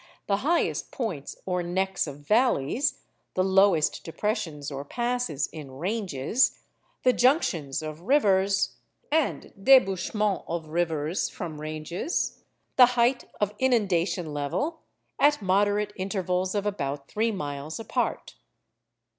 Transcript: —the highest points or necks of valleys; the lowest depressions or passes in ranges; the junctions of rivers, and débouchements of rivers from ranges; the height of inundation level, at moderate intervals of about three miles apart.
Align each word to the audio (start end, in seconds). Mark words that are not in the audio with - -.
—the 0.25 0.37
highest 0.37 0.89
points 0.91 1.35
or 1.45 1.61
necks 1.61 2.07
of 2.07 2.17
valleys; 2.21 3.01
the 3.35 3.43
lowest 3.43 4.03
depressions 4.03 4.71
or 4.71 4.83
passes 4.83 5.45
in 5.53 5.69
ranges; 5.69 6.57
the 7.03 7.13
junctions 7.13 7.83
of 7.83 8.01
rivers, 8.01 8.77
and 9.11 9.53
débouchements 9.61 10.43
of 10.47 10.69
rivers 10.69 11.29
from 11.29 11.61
ranges; 11.61 12.43
the 12.77 12.87
height 12.97 13.25
of 13.39 13.53
inundation 13.59 14.33
level, 14.33 14.79
at 15.19 15.39
moderate 15.39 15.93
intervals 15.95 16.55
of 16.55 16.65
about 16.65 17.07
three 17.07 17.31
miles 17.31 17.79
apart. 17.79 18.33